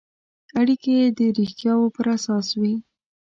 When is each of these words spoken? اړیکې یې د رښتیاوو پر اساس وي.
اړیکې 0.59 0.91
یې 0.99 1.05
د 1.17 1.19
رښتیاوو 1.37 1.93
پر 1.95 2.05
اساس 2.15 2.47
وي. 2.59 2.73